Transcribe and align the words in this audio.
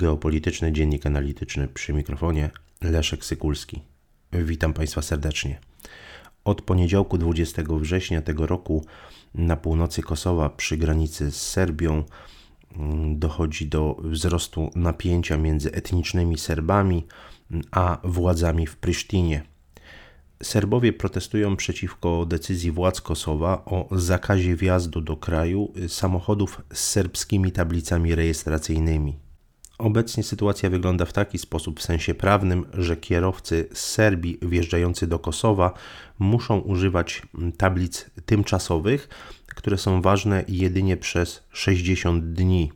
Geopolityczny 0.00 0.72
Dziennik 0.72 1.06
Analityczny 1.06 1.68
przy 1.68 1.92
mikrofonie 1.92 2.50
Leszek 2.82 3.24
Sykulski. 3.24 3.82
Witam 4.32 4.72
Państwa 4.72 5.02
serdecznie. 5.02 5.60
Od 6.44 6.62
poniedziałku 6.62 7.18
20 7.18 7.62
września 7.68 8.22
tego 8.22 8.46
roku 8.46 8.84
na 9.34 9.56
północy 9.56 10.02
Kosowa 10.02 10.50
przy 10.50 10.76
granicy 10.76 11.30
z 11.30 11.42
Serbią 11.42 12.04
mm, 12.76 13.18
dochodzi 13.18 13.66
do 13.66 13.96
wzrostu 14.04 14.70
napięcia 14.74 15.36
między 15.36 15.72
etnicznymi 15.72 16.38
Serbami 16.38 17.06
a 17.70 17.98
władzami 18.04 18.66
w 18.66 18.76
Prysztinie. 18.76 19.42
Serbowie 20.42 20.92
protestują 20.92 21.56
przeciwko 21.56 22.26
decyzji 22.26 22.70
władz 22.70 23.00
Kosowa 23.00 23.64
o 23.64 23.88
zakazie 23.92 24.56
wjazdu 24.56 25.00
do 25.00 25.16
kraju 25.16 25.72
samochodów 25.88 26.62
z 26.72 26.80
serbskimi 26.80 27.52
tablicami 27.52 28.14
rejestracyjnymi. 28.14 29.29
Obecnie 29.80 30.22
sytuacja 30.22 30.70
wygląda 30.70 31.04
w 31.04 31.12
taki 31.12 31.38
sposób 31.38 31.80
w 31.80 31.82
sensie 31.82 32.14
prawnym, 32.14 32.66
że 32.74 32.96
kierowcy 32.96 33.68
z 33.72 33.78
Serbii 33.78 34.38
wjeżdżający 34.42 35.06
do 35.06 35.18
Kosowa 35.18 35.72
muszą 36.18 36.58
używać 36.58 37.22
tablic 37.56 38.10
tymczasowych, 38.26 39.08
które 39.46 39.78
są 39.78 40.02
ważne 40.02 40.44
jedynie 40.48 40.96
przez 40.96 41.42
60 41.50 42.24
dni. 42.24 42.72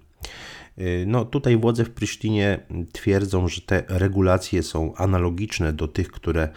No 1.07 1.25
tutaj 1.25 1.57
władze 1.57 1.85
w 1.85 1.91
Prysztinie 1.91 2.59
twierdzą, 2.93 3.49
że 3.49 3.61
te 3.61 3.85
regulacje 3.89 4.63
są 4.63 4.95
analogiczne 4.95 5.73
do 5.73 5.89
tych, 5.89 6.11
które 6.11 6.49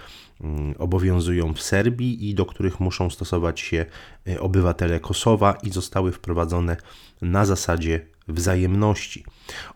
mm, 0.41 0.76
obowiązują 0.80 1.54
w 1.54 1.62
Serbii 1.62 2.30
i 2.30 2.36
do 2.36 2.46
których 2.46 2.80
muszą 2.80 3.10
stosować 3.10 3.60
się 3.60 3.86
y, 4.27 4.40
obywatele 4.40 4.99
Kosowa 4.99 5.58
i 5.64 5.70
zostały 5.70 6.12
wprowadzone 6.12 6.77
na 7.21 7.46
zasadzie 7.46 8.16
wzajemności. 8.28 9.24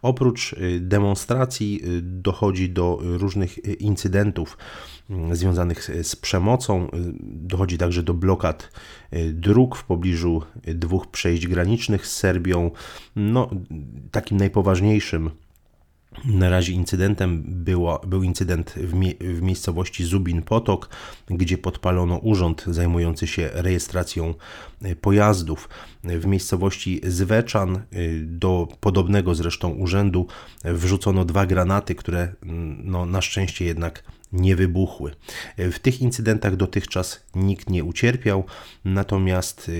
Oprócz 0.02 0.54
y, 0.54 0.80
demonstracji 0.80 1.82
y, 1.84 2.02
dochodzi 2.02 2.70
do 2.70 3.00
różnych 3.02 3.58
y, 3.58 3.62
incydentów 3.74 4.58
związanych 5.32 5.90
z 6.04 6.16
przemocą, 6.16 6.88
dochodzi 7.22 7.78
także 7.78 8.04
do 8.04 8.14
blokad 8.14 8.72
dróg 9.34 9.76
w 9.76 9.84
pobliżu 9.84 10.42
dwóch 10.68 11.08
przejść 11.08 11.48
granicznych 11.48 12.08
z 12.08 12.18
Serbią. 12.18 12.72
No, 13.16 13.50
takim 14.12 14.38
najpoważniejszym 14.38 15.30
na 16.26 16.50
razie 16.50 16.74
incydentem 16.74 17.44
było, 17.46 18.02
był 18.08 18.24
incydent 18.24 18.74
w, 18.78 18.92
w, 19.20 19.42
miejscowości 19.42 20.04
Zubin 20.04 20.42
Potok, 20.42 20.90
gdzie 21.30 21.58
podpalono 21.58 22.18
urząd 22.18 22.64
zajmujący 22.68 23.28
się 23.28 23.50
rejestracją 23.54 24.34
e, 24.82 24.96
pojazdów. 24.96 25.70
W 26.04 26.26
miejscowości 26.26 27.02
Zweczan 27.04 27.76
e, 27.76 27.82
do 28.24 28.68
podobnego 28.80 29.36
zresztą 29.36 29.70
urzędu 29.70 30.28
wrzucono 30.64 31.26
dwa 31.26 31.46
granaty, 31.46 31.96
które 31.96 32.34
no, 32.84 33.06
na 33.06 33.22
szczęście 33.22 33.66
jednak 33.66 34.04
nie 34.34 34.56
wybuchły. 34.56 35.12
W 35.58 35.80
tych 35.80 36.02
incydentach 36.02 36.56
dotychczas 36.56 37.26
nikt 37.36 37.70
nie 37.70 37.84
ucierpiał, 37.84 38.44
natomiast 38.86 39.70
e, 39.70 39.72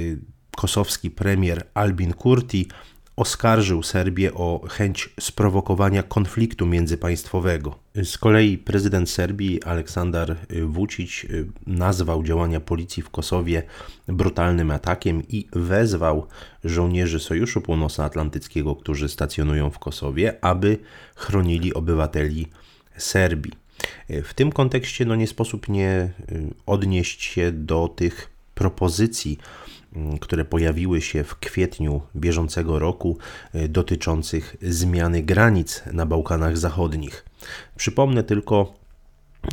kosowski 0.56 1.12
premier 1.12 1.64
Albin 1.74 2.14
Kurti 2.14 2.68
oskarżył 3.16 3.84
Serbię 3.84 4.34
o 4.34 4.62
chęć 4.70 5.10
sprowokowania 5.20 6.04
konfliktu 6.04 6.66
międzypaństwowego. 6.66 7.76
Z 8.04 8.18
kolei 8.18 8.58
prezydent 8.58 9.10
Serbii 9.10 9.64
Aleksandar 9.64 10.36
Vucic 10.66 11.26
nazwał 11.68 12.24
działania 12.24 12.60
policji 12.60 13.04
w 13.04 13.10
Kosowie 13.10 13.64
brutalnym 14.08 14.72
atakiem 14.72 15.24
i 15.30 15.48
wezwał 15.54 16.28
żołnierzy 16.64 17.20
Sojuszu 17.20 17.62
Północnoatlantyckiego, 17.62 18.76
którzy 18.76 19.10
stacjonują 19.10 19.70
w 19.70 19.80
Kosowie, 19.80 20.46
aby 20.46 20.78
chronili 21.16 21.74
obywateli 21.74 22.48
Serbii. 22.98 23.54
W 24.10 24.34
tym 24.34 24.52
kontekście 24.52 25.06
no 25.06 25.16
nie 25.16 25.28
sposób 25.28 25.70
nie 25.70 26.10
odnieść 26.66 27.24
się 27.24 27.52
do 27.52 27.88
tych 27.88 28.30
propozycji 28.56 29.38
które 30.22 30.46
pojawiły 30.46 31.02
się 31.02 31.24
w 31.24 31.36
kwietniu 31.36 32.02
bieżącego 32.16 32.80
roku 32.80 33.18
y, 33.56 33.70
dotyczących 33.70 34.58
zmiany 34.62 35.24
granic 35.24 35.84
na 35.94 36.06
Bałkanach 36.06 36.58
Zachodnich. 36.58 37.26
Przypomnę 37.76 38.24
tylko, 38.24 38.74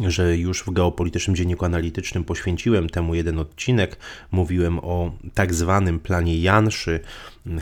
że 0.06 0.36
już 0.36 0.62
w 0.62 0.70
geopolitycznym 0.70 1.36
dzienniku 1.36 1.64
analitycznym 1.64 2.24
poświęciłem 2.24 2.88
temu 2.88 3.14
jeden 3.14 3.38
odcinek. 3.38 3.96
Mówiłem 4.30 4.78
o 4.78 5.12
tak 5.34 5.54
zwanym 5.54 6.00
planie 6.00 6.40
Janszy. 6.40 7.00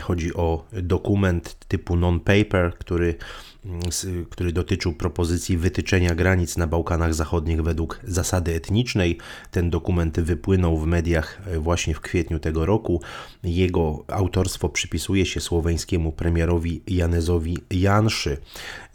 Chodzi 0.01 0.33
o 0.33 0.65
dokument 0.71 1.57
typu 1.67 1.95
non-paper, 1.95 2.73
który 2.79 3.15
który 4.29 4.51
dotyczył 4.51 4.93
propozycji 4.93 5.57
wytyczenia 5.57 6.15
granic 6.15 6.57
na 6.57 6.67
Bałkanach 6.67 7.13
Zachodnich 7.13 7.61
według 7.61 7.99
zasady 8.03 8.55
etnicznej. 8.55 9.17
Ten 9.51 9.69
dokument 9.69 10.19
wypłynął 10.19 10.77
w 10.77 10.85
mediach 10.85 11.41
e, 11.45 11.59
właśnie 11.59 11.93
w 11.93 12.01
kwietniu 12.01 12.39
tego 12.39 12.65
roku. 12.65 13.01
Jego 13.43 14.03
autorstwo 14.07 14.69
przypisuje 14.69 15.25
się 15.25 15.39
słoweńskiemu 15.39 16.11
premierowi 16.11 16.81
Janezowi 16.87 17.57
Janszy. 17.71 18.37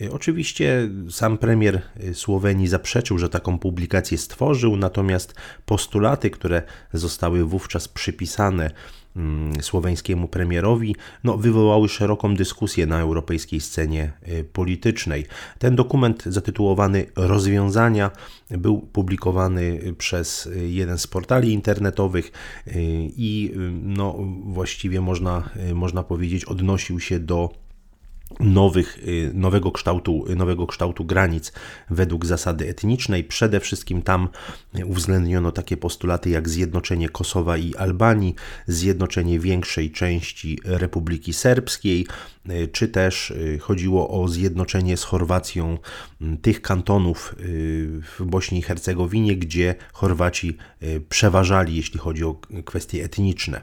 E, 0.01 0.13
oczywiście 0.13 0.89
sam 1.11 1.39
premier 1.39 1.83
e, 1.97 2.15
Słowenii 2.15 2.69
zaprzeczył, 2.69 3.19
że 3.19 3.29
taką 3.29 3.59
publikację 3.59 4.19
stworzył, 4.19 4.77
natomiast 4.77 5.35
postulaty, 5.67 6.31
które 6.31 6.63
zostały 6.93 7.45
wówczas 7.45 7.89
przypisane 7.89 8.63
Mm, 8.63 9.02
słoweńskiemu 9.61 10.29
premierowi, 10.29 10.97
no, 11.25 11.37
wywołały 11.39 11.89
szeroką 11.89 12.35
dyskusję 12.35 12.87
na 12.87 13.01
europejskiej 13.01 13.61
scenie 13.61 14.13
y, 14.29 14.45
politycznej. 14.45 15.27
Ten 15.59 15.77
dokument 15.77 16.23
zatytułowany 16.27 17.07
Rozwiązania 17.17 18.11
był 18.51 18.81
publikowany 18.81 19.81
przez 19.99 20.47
y, 20.47 20.69
jeden 20.69 20.99
z 20.99 21.07
portali 21.07 21.53
internetowych 21.53 22.27
y, 22.27 22.73
i 23.17 23.53
no, 23.83 24.19
właściwie 24.45 25.01
można, 25.01 25.51
można 25.75 26.03
powiedzieć 26.03 26.45
odnosił 26.45 27.01
się 27.01 27.21
do 27.21 27.63
nowych, 28.41 28.99
y, 29.09 29.31
nowego, 29.35 29.73
kształtu, 29.73 30.25
nowego 30.37 30.67
kształtu 30.67 31.05
granic 31.05 31.53
według 31.91 32.27
zasady 32.27 32.69
etnicznej. 32.69 33.25
Przede 33.25 33.61
wszystkim 33.61 34.03
tam 34.03 34.29
uwzględniono 34.85 35.53
takie 35.53 35.77
postulaty 35.77 36.31
jak 36.31 36.49
zjednoczenie 36.49 37.09
Kosowa 37.09 37.57
i 37.57 37.75
Albanii, 37.75 38.35
zjednoczenie 38.67 39.41
większej 39.41 39.91
części 39.91 40.59
Republiki 40.65 41.33
Serbskiej, 41.33 42.07
y, 42.51 42.69
czy 42.69 42.89
też 42.89 43.31
y, 43.31 43.59
chodziło 43.59 44.23
o 44.23 44.29
zjednoczenie 44.29 44.97
z 44.97 45.05
Chorwacją 45.05 45.79
tych 46.43 46.63
kantonów 46.63 47.35
w 48.19 48.25
Bośni 48.25 48.59
i 48.59 48.63
Hercegowinie, 48.63 49.37
gdzie 49.37 49.75
Chorwaci 49.93 50.57
przeważali, 51.09 51.77
jeśli 51.77 51.99
chodzi 51.99 52.25
o 52.25 52.41
kwestie 52.65 53.05
etniczne. 53.05 53.61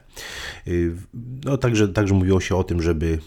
No, 1.45 1.57
także, 1.57 1.87
także 1.87 2.13
mówiło 2.13 2.39
się 2.39 2.55
o 2.55 2.63
tym, 2.63 2.81
żeby 2.81 3.19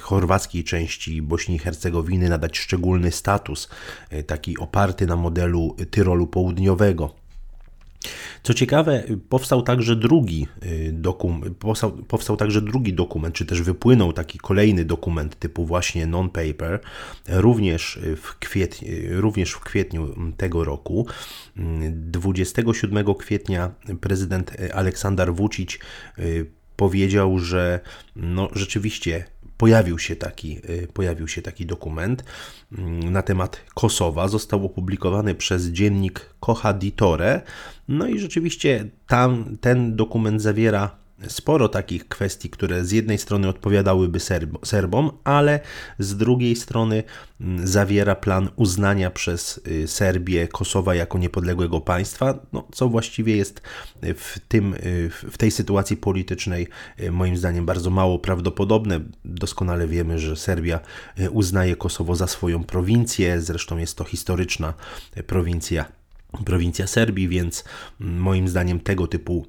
Chorwacja 0.00 0.37
części 0.64 1.22
Bośni 1.22 1.54
i 1.54 1.58
Hercegowiny 1.58 2.28
nadać 2.28 2.58
szczególny 2.58 3.12
status, 3.12 3.68
e, 4.10 4.22
taki 4.22 4.58
oparty 4.58 5.06
na 5.06 5.16
modelu 5.16 5.76
Tyrolu 5.90 6.26
Południowego. 6.26 7.14
Co 8.42 8.54
ciekawe, 8.54 9.04
powstał 9.28 9.62
także 9.62 9.96
drugi 9.96 10.46
e, 10.60 10.92
dokument, 10.92 11.56
powstał, 11.56 11.92
powstał, 11.92 12.36
także 12.36 12.62
drugi 12.62 12.94
dokument, 12.94 13.34
czy 13.34 13.46
też 13.46 13.62
wypłynął 13.62 14.12
taki 14.12 14.38
kolejny 14.38 14.84
dokument 14.84 15.38
typu 15.38 15.66
właśnie 15.66 16.06
non-paper, 16.06 16.80
również 17.28 18.00
w, 18.16 18.38
kwietniu, 18.38 18.88
również 19.10 19.50
w 19.50 19.60
kwietniu 19.60 20.14
tego 20.36 20.64
roku. 20.64 21.06
27 21.92 23.14
kwietnia 23.14 23.70
prezydent 24.00 24.52
Aleksander 24.74 25.34
Vucic 25.34 25.78
e, 26.18 26.22
powiedział, 26.76 27.38
że 27.38 27.80
no, 28.16 28.48
rzeczywiście 28.52 29.24
pojawił 29.58 29.98
się 29.98 30.16
taki, 30.16 30.58
y, 30.70 30.88
pojawił 30.92 31.28
się 31.28 31.42
taki 31.42 31.66
dokument 31.66 32.24
mm, 32.78 33.12
na 33.12 33.22
temat 33.22 33.60
Kosowa. 33.74 34.28
Został 34.28 34.66
opublikowany 34.66 35.34
przez 35.34 35.66
dziennik 35.66 36.34
Kochaditore. 36.40 37.42
No 37.88 38.06
i 38.06 38.18
rzeczywiście 38.18 38.88
tam 39.06 39.56
ten 39.60 39.96
dokument 39.96 40.42
zawiera 40.42 40.96
sporo 41.26 41.68
takich 41.68 42.08
kwestii, 42.08 42.50
które 42.50 42.84
z 42.84 42.92
jednej 42.92 43.18
strony 43.18 43.48
odpowiadałyby 43.48 44.18
Serbom, 44.64 45.10
ale 45.24 45.60
z 45.98 46.16
drugiej 46.16 46.56
strony 46.56 47.02
mm, 47.40 47.66
zawiera 47.66 48.14
plan 48.14 48.48
uznania 48.56 49.10
przez 49.10 49.60
y, 49.66 49.88
Serbię 49.88 50.48
Kosowa 50.48 50.94
jako 50.94 51.18
niepodległego 51.18 51.80
państwa, 51.80 52.38
no, 52.52 52.68
co 52.72 52.88
właściwie 52.88 53.36
jest 53.36 53.62
w, 54.02 54.38
tym, 54.48 54.74
y, 54.74 55.10
w 55.30 55.38
tej 55.38 55.50
sytuacji 55.50 55.96
politycznej 55.96 56.68
y, 57.00 57.12
moim 57.12 57.36
zdaniem 57.36 57.66
bardzo 57.66 57.90
mało 57.90 58.18
prawdopodobne. 58.18 59.00
Doskonale 59.24 59.86
wiemy, 59.86 60.18
że 60.18 60.36
Serbia 60.36 60.80
uznaje 61.30 61.76
Kosowo 61.76 62.14
za 62.14 62.26
swoją 62.26 62.64
prowincję, 62.64 63.40
zresztą 63.40 63.78
jest 63.78 63.96
to 63.96 64.04
historyczna 64.04 64.74
prowincja 65.26 65.97
prowincja 66.44 66.86
Serbii, 66.86 67.28
więc 67.28 67.64
moim 68.00 68.48
zdaniem 68.48 68.80
tego 68.80 69.06
typu, 69.06 69.46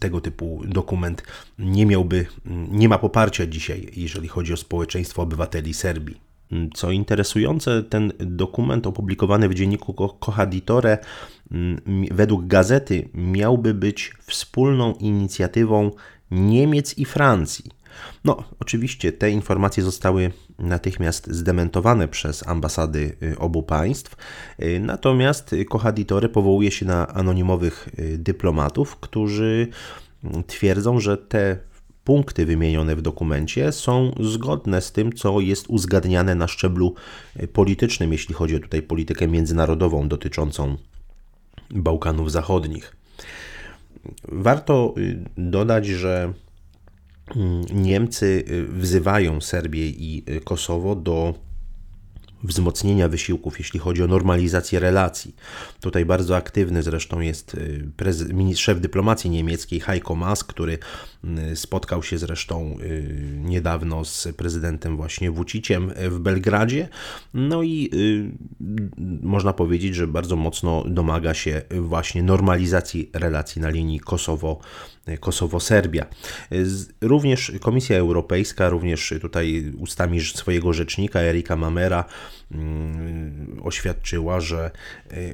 tego 0.00 0.20
typu 0.20 0.62
dokument 0.64 1.22
nie 1.58 1.86
miałby, 1.86 2.26
nie 2.70 2.88
ma 2.88 2.98
poparcia 2.98 3.46
dzisiaj, 3.46 3.90
jeżeli 3.96 4.28
chodzi 4.28 4.52
o 4.52 4.56
społeczeństwo 4.56 5.22
obywateli 5.22 5.74
Serbii. 5.74 6.26
Co 6.74 6.90
interesujące, 6.90 7.82
ten 7.82 8.12
dokument 8.18 8.86
opublikowany 8.86 9.48
w 9.48 9.54
dzienniku 9.54 9.94
Cohaditore 10.20 10.98
według 12.10 12.46
gazety 12.46 13.08
miałby 13.14 13.74
być 13.74 14.12
wspólną 14.26 14.94
inicjatywą 14.94 15.90
Niemiec 16.30 16.98
i 16.98 17.04
Francji. 17.04 17.70
No, 18.24 18.44
oczywiście 18.60 19.12
te 19.12 19.30
informacje 19.30 19.82
zostały 19.82 20.30
natychmiast 20.58 21.26
zdementowane 21.26 22.08
przez 22.08 22.48
ambasady 22.48 23.16
y, 23.22 23.38
obu 23.38 23.62
państw, 23.62 24.16
y, 24.62 24.80
natomiast 24.80 25.54
Cohaditore 25.68 26.28
powołuje 26.28 26.70
się 26.70 26.86
na 26.86 27.08
anonimowych 27.08 27.88
y, 27.98 28.18
dyplomatów, 28.18 28.96
którzy 28.96 29.68
mm, 30.24 30.44
twierdzą, 30.44 31.00
że 31.00 31.16
te 31.16 31.58
punkty 32.04 32.46
wymienione 32.46 32.96
w 32.96 33.02
dokumencie 33.02 33.72
są 33.72 34.14
zgodne 34.20 34.80
z 34.80 34.92
tym, 34.92 35.12
co 35.12 35.40
jest 35.40 35.66
uzgadniane 35.68 36.34
na 36.34 36.48
szczeblu 36.48 36.94
politycznym, 37.52 38.12
jeśli 38.12 38.34
chodzi 38.34 38.56
o 38.56 38.60
tutaj 38.60 38.82
politykę 38.82 39.28
międzynarodową 39.28 40.08
dotyczącą 40.08 40.76
Bałkanów 41.70 42.32
Zachodnich. 42.32 42.96
Warto 44.28 44.94
dodać, 45.36 45.86
że 45.86 46.32
Niemcy 47.72 48.44
wzywają 48.68 49.40
Serbię 49.40 49.86
i 49.86 50.24
Kosowo 50.44 50.96
do 50.96 51.34
wzmocnienia 52.44 53.08
wysiłków, 53.08 53.58
jeśli 53.58 53.80
chodzi 53.80 54.02
o 54.02 54.06
normalizację 54.06 54.80
relacji. 54.80 55.34
Tutaj 55.80 56.04
bardzo 56.04 56.36
aktywny 56.36 56.82
zresztą 56.82 57.20
jest 57.20 57.54
y, 57.54 58.56
szef 58.56 58.80
dyplomacji 58.80 59.30
niemieckiej 59.30 59.80
Heiko 59.80 60.14
Maas, 60.14 60.44
który 60.44 60.78
y, 61.52 61.56
spotkał 61.56 62.02
się 62.02 62.18
zresztą 62.18 62.76
y, 62.80 63.38
niedawno 63.44 64.04
z 64.04 64.28
prezydentem 64.36 64.96
właśnie 64.96 65.30
Vuciciem 65.30 65.92
w 65.96 66.18
Belgradzie. 66.18 66.88
No 67.34 67.62
i 67.62 67.90
można 69.22 69.52
powiedzieć, 69.52 69.94
że 69.94 70.06
bardzo 70.06 70.36
mocno 70.36 70.84
domaga 70.86 71.34
się 71.34 71.62
właśnie 71.80 72.22
normalizacji 72.22 73.10
relacji 73.12 73.62
na 73.62 73.68
linii 73.68 74.00
Kosowo 74.00 74.60
Kosowo-Serbia. 75.20 76.06
Również 77.00 77.52
Komisja 77.60 77.98
Europejska, 77.98 78.68
również 78.68 79.14
tutaj 79.20 79.72
ustami 79.78 80.20
swojego 80.20 80.72
rzecznika 80.72 81.20
Erika 81.20 81.56
Mamera 81.56 82.04
oświadczyła, 83.62 84.40
że 84.40 84.70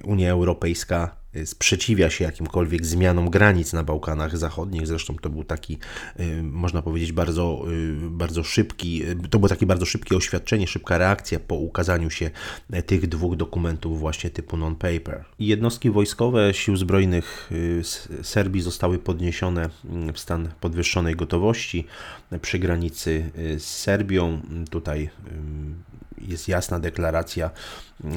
Unia 0.04 0.30
Europejska 0.30 1.22
sprzeciwia 1.44 2.10
się 2.10 2.24
jakimkolwiek 2.24 2.86
zmianom 2.86 3.30
granic 3.30 3.72
na 3.72 3.82
Bałkanach 3.82 4.38
Zachodnich. 4.38 4.86
Zresztą 4.86 5.16
to 5.16 5.30
był 5.30 5.44
taki, 5.44 5.78
y, 6.20 6.42
można 6.42 6.82
powiedzieć, 6.82 7.12
bardzo, 7.12 7.64
y, 7.72 8.10
bardzo 8.10 8.44
szybki, 8.44 9.04
y, 9.04 9.28
to 9.30 9.38
było 9.38 9.48
takie 9.48 9.66
bardzo 9.66 9.86
szybkie 9.86 10.16
oświadczenie, 10.16 10.66
szybka 10.66 10.98
reakcja 10.98 11.40
po 11.40 11.54
ukazaniu 11.54 12.10
się 12.10 12.30
tych 12.86 13.08
dwóch 13.08 13.36
dokumentów 13.36 14.00
właśnie 14.00 14.30
typu 14.30 14.56
non-paper. 14.56 15.24
Jednostki 15.38 15.90
wojskowe 15.90 16.54
Sił 16.54 16.76
Zbrojnych 16.76 17.50
Serbii 18.22 18.62
zostały 18.62 18.98
podniesione 18.98 19.70
w 20.14 20.18
stan 20.18 20.48
podwyższonej 20.60 21.16
gotowości 21.16 21.86
przy 22.42 22.58
granicy 22.58 23.30
z 23.58 23.64
Serbią. 23.64 24.40
Tutaj 24.70 25.10
jest 26.22 26.48
jasna 26.48 26.80
deklaracja 26.80 27.50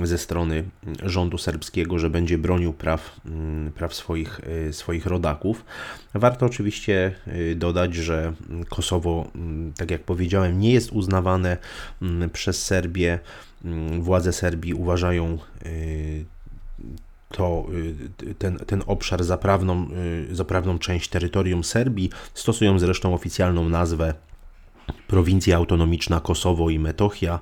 ze 0.04 0.18
strony 0.18 0.64
rządu 1.04 1.38
serbskiego, 1.38 2.00
że 2.00 2.10
będzie 2.10 2.38
bronił 2.38 2.74
praw, 2.74 3.20
mm, 3.26 3.72
praw 3.72 3.94
swoich, 3.94 4.40
y, 4.70 4.74
swoich 4.74 5.06
rodaków. 5.06 5.66
Warto 6.14 6.46
oczywiście 6.46 7.16
y, 7.28 7.56
dodać, 7.56 7.96
że 7.96 8.34
Kosowo, 8.70 9.28
mm, 9.36 9.74
tak 9.74 9.92
jak 9.92 10.04
powiedziałem, 10.04 10.60
nie 10.60 10.72
jest 10.72 10.92
uznawane 10.92 11.58
mm, 12.02 12.30
przez 12.30 12.66
Serbię. 12.66 13.20
Władze 14.00 14.34
Serbii 14.34 14.74
uważają 14.74 15.38
y, 15.66 16.26
to 17.30 17.66
ten, 18.38 18.58
ten 18.58 18.84
obszar 18.88 19.24
za 19.24 19.38
prawną, 19.38 19.88
za 20.32 20.46
prawną 20.46 20.80
część 20.80 21.10
terytorium 21.10 21.64
Serbii. 21.64 22.10
Stosują 22.34 22.80
zresztą 22.80 23.14
oficjalną 23.14 23.70
nazwę 23.70 24.14
prowincja 25.08 25.58
autonomiczna 25.58 26.20
Kosowo 26.20 26.70
i 26.70 26.80
Metochia. 26.80 27.40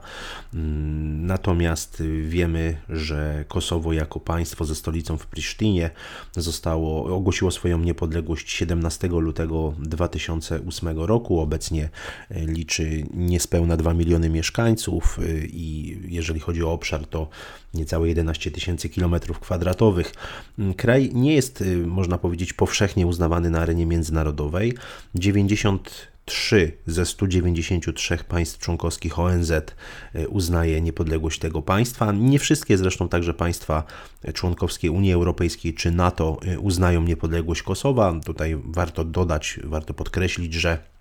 Mm, 0.54 1.26
natomiast 1.26 2.04
wiemy, 2.24 2.78
że 2.90 3.46
Kosowo 3.48 3.94
jako 3.94 4.20
państwo 4.20 4.66
ze 4.66 4.76
stolicą 4.76 5.18
w 5.18 5.28
Prisztynie 5.28 5.90
zostało, 6.32 7.16
ogłosiło 7.16 7.52
swoją 7.52 7.80
niepodległość 7.80 8.52
17 8.52 9.08
lutego 9.08 9.74
2008 9.80 11.00
roku. 11.00 11.40
Obecnie 11.40 11.90
e, 12.30 12.46
liczy 12.46 13.04
niespełna 13.14 13.78
2 13.78 13.94
miliony 13.94 14.30
mieszkańców 14.30 15.20
e, 15.20 15.46
i 15.46 15.98
jeżeli 16.08 16.40
chodzi 16.40 16.64
o 16.64 16.72
obszar, 16.72 17.08
to 17.08 17.30
niecałe 17.74 18.08
11 18.08 18.52
tysięcy 18.52 18.90
kilometrów 18.90 19.40
kwadratowych. 19.40 20.14
Mm, 20.60 20.74
kraj 20.74 21.10
nie 21.14 21.36
jest, 21.36 21.62
e, 21.62 21.66
można 21.88 22.18
powiedzieć, 22.18 22.54
powszechnie 22.54 23.08
uznawany 23.08 23.50
na 23.50 23.60
arenie 23.60 23.86
międzynarodowej. 23.86 24.74
90 25.16 26.13
3 26.26 26.78
ze 26.86 27.06
193 27.06 28.18
państw 28.18 28.60
członkowskich 28.60 29.20
ONZ 29.20 29.52
e, 29.52 30.28
uznaje 30.28 30.82
niepodległość 30.82 31.40
tego 31.40 31.62
państwa. 31.62 32.12
Nie 32.12 32.40
wszystkie 32.40 32.78
zresztą 32.78 33.10
także 33.10 33.34
państwa 33.34 33.84
członkowskie 34.34 34.92
Unii 34.92 35.14
Europejskiej 35.14 35.74
czy 35.74 35.92
NATO 35.92 36.38
e, 36.46 36.60
uznają 36.60 37.02
niepodległość 37.02 37.64
Kosowa. 37.64 38.20
Tutaj 38.26 38.58
warto 38.66 39.04
dodać, 39.04 39.60
warto 39.64 39.94
podkreślić, 39.94 40.54
że 40.54 40.93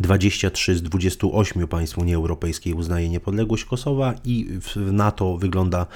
23 0.00 0.76
z 0.76 0.82
28 0.82 1.68
państw 1.68 1.98
Unii 1.98 2.14
Europejskiej 2.14 2.74
uznaje 2.74 3.08
niepodległość 3.08 3.64
Kosowa 3.64 4.14
i 4.24 4.46
w 4.60 4.92
NATO 4.92 5.36
wygląda 5.38 5.86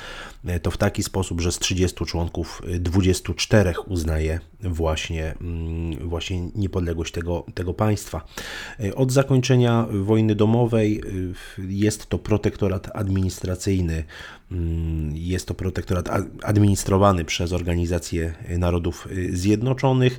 e, 0.45 0.61
to 0.61 0.71
w 0.71 0.77
taki 0.77 1.03
sposób, 1.03 1.41
że 1.41 1.53
z 1.53 1.59
30 1.59 2.05
członków 2.05 2.63
24 2.81 3.71
e, 3.71 3.75
uznaje 3.87 4.41
właśnie, 4.61 5.35
mm, 5.41 6.09
właśnie 6.09 6.49
niepodległość 6.55 7.13
tego, 7.13 7.47
tego 7.55 7.75
państwa. 7.75 8.25
E, 8.81 8.95
od 8.95 9.13
zakończenia 9.13 9.87
wojny 9.91 10.35
domowej 10.35 11.03
jest 11.69 12.07
to 12.07 12.19
protektorat 12.19 12.91
administracyjny, 12.95 14.05
mm, 14.53 15.17
jest 15.17 15.49
to 15.49 15.55
protektorat 15.55 16.09
administrowany 16.43 17.25
przez 17.25 17.53
Organizację 17.53 18.35
Narodów 18.59 19.09
Zjednoczonych. 19.33 20.19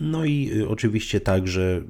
No 0.00 0.24
i 0.24 0.50
y, 0.56 0.68
oczywiście 0.68 1.20
także 1.20 1.82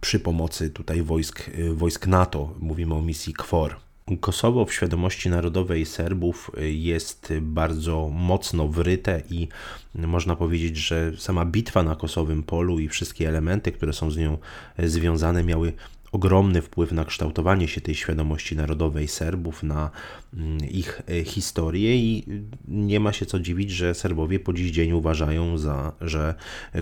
przy 0.00 0.20
pomocy 0.20 0.70
tutaj 0.70 1.02
wojsk, 1.02 1.48
y, 1.48 1.74
wojsk 1.74 2.06
NATO, 2.06 2.54
mówimy 2.60 2.94
o 2.94 3.02
misji 3.02 3.34
KFOR. 3.34 3.76
Kosowo 4.20 4.64
w 4.64 4.72
świadomości 4.72 5.28
narodowej 5.28 5.86
Serbów 5.86 6.50
y, 6.58 6.70
jest 6.70 7.32
bardzo 7.40 8.08
mocno 8.08 8.68
wryte 8.68 9.22
i 9.30 9.48
można 9.94 10.36
powiedzieć, 10.36 10.76
że 10.76 11.12
sama 11.16 11.44
bitwa 11.44 11.82
na 11.82 11.96
kosowym 11.96 12.42
polu 12.42 12.78
i 12.78 12.88
wszystkie 12.88 13.28
elementy, 13.28 13.72
które 13.72 13.92
są 13.92 14.10
z 14.10 14.16
nią 14.16 14.38
związane, 14.78 15.44
miały 15.44 15.72
ogromny 16.16 16.62
wpływ 16.62 16.92
na 16.92 17.04
kształtowanie 17.04 17.68
się 17.68 17.80
tej 17.80 17.94
świadomości 17.94 18.56
narodowej 18.56 19.08
Serbów, 19.08 19.62
na 19.62 19.90
mm, 20.34 20.58
ich 20.70 21.02
e, 21.08 21.24
historię 21.24 21.96
i 21.96 22.24
nie 22.68 23.00
ma 23.00 23.12
się 23.12 23.26
co 23.26 23.40
dziwić, 23.40 23.70
że 23.70 23.94
Serbowie 23.94 24.40
po 24.40 24.52
dziś 24.52 24.70
dzień 24.70 24.92
uważają, 24.92 25.58
za, 25.58 25.92
że 26.00 26.34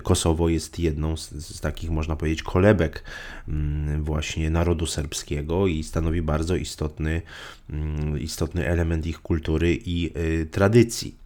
Kosowo 0.03 0.49
jest 0.49 0.79
jedną 0.79 1.17
z, 1.17 1.31
z 1.31 1.61
takich, 1.61 1.89
można 1.89 2.15
powiedzieć, 2.15 2.43
kolebek 2.43 3.03
mm, 3.47 4.03
właśnie 4.03 4.49
narodu 4.49 4.85
serbskiego 4.85 5.67
i 5.67 5.83
stanowi 5.83 6.21
bardzo 6.21 6.55
istotny, 6.55 7.21
mm, 7.69 8.19
istotny 8.19 8.67
element 8.67 9.05
ich 9.07 9.19
kultury 9.21 9.79
i 9.85 10.11
e, 10.13 10.45
tradycji. 10.45 11.24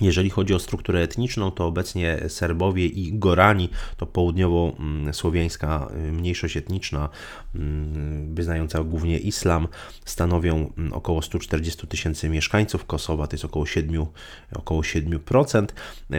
Jeżeli 0.00 0.30
chodzi 0.30 0.54
o 0.54 0.58
strukturę 0.58 1.02
etniczną, 1.02 1.50
to 1.50 1.66
obecnie 1.66 2.20
Serbowie 2.28 2.86
i 2.86 3.18
Gorani, 3.18 3.68
to 3.96 4.06
południowo-słowiańska 4.06 5.86
y, 6.08 6.12
mniejszość 6.12 6.56
etniczna, 6.56 7.08
mm, 7.54 8.34
wyznająca 8.34 8.84
głównie 8.84 9.18
islam, 9.18 9.68
stanowią 10.04 10.72
mm, 10.78 10.92
około 10.92 11.22
140 11.22 11.86
tysięcy 11.86 12.28
mieszkańców 12.28 12.86
Kosowa, 12.86 13.26
to 13.26 13.34
jest 13.34 13.44
około 13.44 13.64
7%, 13.64 14.06
około 14.54 14.80
7%. 14.80 15.66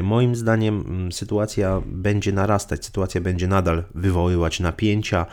Moim 0.03 0.35
zdaniem 0.35 0.83
mm, 0.87 1.11
sytuacja 1.11 1.81
będzie 1.85 2.31
narastać, 2.31 2.85
sytuacja 2.85 3.21
będzie 3.21 3.47
nadal 3.47 3.83
wywoływać 3.95 4.59
napięcia. 4.59 5.25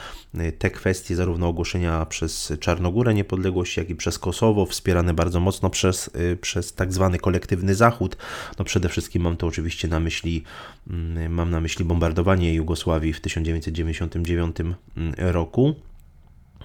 Te 0.59 0.71
kwestie, 0.71 1.17
zarówno 1.17 1.49
ogłoszenia 1.49 2.07
przez 2.07 2.53
Czarnogórę 2.61 3.15
niepodległości, 3.15 3.81
jak 3.81 3.91
i 3.91 3.95
przez 3.95 4.19
Kosowo, 4.19 4.67
wspierane 4.67 5.15
bardzo 5.15 5.41
mocno 5.41 5.71
przez, 5.71 6.11
y, 6.33 6.37
przez 6.37 6.75
tak 6.75 6.93
zwany 6.93 7.19
kolektywny 7.19 7.75
Zachód, 7.75 8.17
no 8.59 8.65
przede 8.65 8.89
wszystkim 8.89 9.23
mam 9.23 9.37
to 9.37 9.47
oczywiście 9.47 9.89
na 9.89 10.01
myśli, 10.01 10.43
mm, 10.91 11.33
mam 11.33 11.51
na 11.51 11.61
myśli 11.61 11.85
bombardowanie 11.85 12.55
Jugosławii 12.55 13.12
w 13.12 13.21
1999 13.21 14.57
mm, 14.61 15.15
roku. 15.19 15.75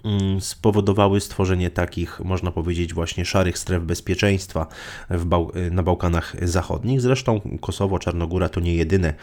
Mm, 0.04 0.42
spowodowały 0.42 1.22
stworzenie 1.22 1.70
takich, 1.70 2.20
można 2.20 2.52
powiedzieć, 2.52 2.94
właśnie 2.94 3.26
szarych 3.26 3.58
stref 3.58 3.84
bezpieczeństwa 3.84 4.68
Bał 5.26 5.52
na 5.72 5.84
Bałkanach 5.84 6.36
Zachodnich. 6.42 7.02
Zresztą 7.02 7.42
Kosowo, 7.62 8.00
Czarnogóra 8.00 8.50
to 8.50 8.60
nie 8.60 8.76
jedyne 8.76 9.14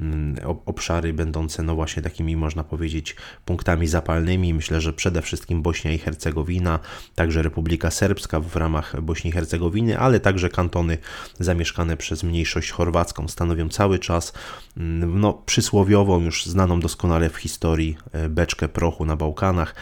mm, 0.00 0.36
obszary 0.66 1.12
będące, 1.12 1.62
no 1.62 1.74
właśnie 1.74 2.02
takimi, 2.02 2.36
można 2.36 2.64
powiedzieć, 2.64 3.16
punktami 3.44 3.86
zapalnymi. 3.86 4.54
Myślę, 4.54 4.80
że 4.80 4.92
przede 4.92 5.22
wszystkim 5.22 5.62
Bośnia 5.62 5.92
i 5.92 5.98
Hercegowina, 5.98 6.78
także 7.14 7.42
Republika 7.42 7.90
Serbska 7.90 8.40
w 8.40 8.56
ramach 8.56 9.00
Bośni 9.00 9.30
i 9.30 9.32
Hercegowiny, 9.32 9.98
ale 9.98 10.20
także 10.20 10.48
kantony 10.48 10.98
zamieszkane 11.40 11.96
przez 11.96 12.22
mniejszość 12.22 12.70
chorwacką 12.70 13.28
stanowią 13.28 13.68
cały 13.68 13.98
czas 13.98 14.32
mm, 14.76 15.20
no, 15.20 15.32
przysłowiową, 15.32 16.20
już 16.20 16.46
znaną 16.46 16.80
doskonale 16.80 17.30
w 17.30 17.36
historii 17.36 17.96
e, 18.12 18.28
beczkę 18.28 18.68
prochu 18.68 19.04
na 19.04 19.16
Bałkanach 19.16 19.74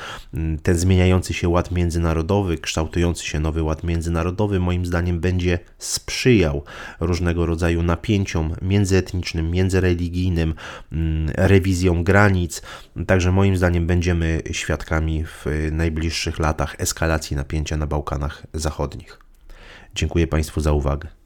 ten 0.63 0.75
zmieniający 0.79 1.35
się 1.35 1.49
ład 1.49 1.71
międzynarodowy, 1.71 2.59
kształtujący 2.59 3.27
się 3.27 3.41
nowy 3.41 3.63
ład 3.63 3.85
międzynarodowy, 3.85 4.61
moim 4.61 4.87
zdaniem 4.87 5.21
będzie 5.21 5.59
sprzyjał 5.79 6.65
różnego 7.01 7.47
rodzaju 7.47 7.83
napięciom 7.83 8.55
międzyetnicznym, 8.63 9.51
międzyreligijnym, 9.51 10.55
mm, 10.93 11.31
rewizjom 11.37 12.05
granic. 12.05 12.63
Także 13.07 13.33
moim 13.33 13.57
zdaniem 13.57 13.87
będziemy 13.87 14.43
świadkami 14.51 15.25
w 15.25 15.47
najbliższych 15.73 16.39
latach 16.39 16.77
eskalacji 16.79 17.37
napięcia 17.37 17.77
na 17.77 17.87
Bałkanach 17.87 18.47
Zachodnich. 18.55 19.19
Dziękuję 19.95 20.27
Państwu 20.27 20.61
za 20.61 20.73
uwagę. 20.73 21.18